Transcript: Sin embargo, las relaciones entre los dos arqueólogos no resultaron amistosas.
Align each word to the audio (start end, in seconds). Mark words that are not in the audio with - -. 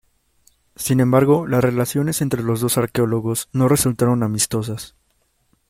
Sin 0.75 0.99
embargo, 0.99 1.45
las 1.45 1.63
relaciones 1.63 2.23
entre 2.23 2.41
los 2.41 2.59
dos 2.59 2.75
arqueólogos 2.79 3.49
no 3.53 3.67
resultaron 3.67 4.23
amistosas. 4.23 4.95